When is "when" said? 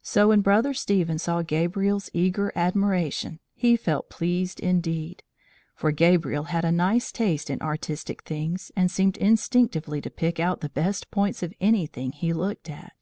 0.28-0.40